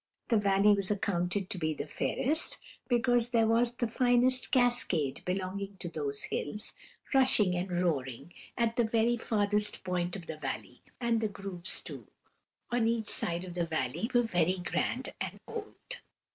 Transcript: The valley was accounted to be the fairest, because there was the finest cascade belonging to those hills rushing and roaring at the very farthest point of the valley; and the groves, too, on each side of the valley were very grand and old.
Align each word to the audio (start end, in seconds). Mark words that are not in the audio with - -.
The 0.29 0.37
valley 0.37 0.73
was 0.73 0.89
accounted 0.89 1.47
to 1.51 1.59
be 1.59 1.75
the 1.75 1.85
fairest, 1.85 2.57
because 2.87 3.29
there 3.29 3.45
was 3.45 3.75
the 3.75 3.87
finest 3.87 4.51
cascade 4.51 5.21
belonging 5.25 5.77
to 5.77 5.89
those 5.89 6.23
hills 6.23 6.73
rushing 7.13 7.53
and 7.53 7.69
roaring 7.69 8.33
at 8.57 8.77
the 8.77 8.83
very 8.83 9.15
farthest 9.15 9.83
point 9.83 10.15
of 10.15 10.25
the 10.25 10.37
valley; 10.37 10.81
and 10.99 11.21
the 11.21 11.27
groves, 11.27 11.81
too, 11.81 12.07
on 12.71 12.87
each 12.87 13.09
side 13.09 13.43
of 13.43 13.53
the 13.53 13.67
valley 13.67 14.09
were 14.11 14.23
very 14.23 14.57
grand 14.57 15.13
and 15.21 15.39
old. 15.47 15.97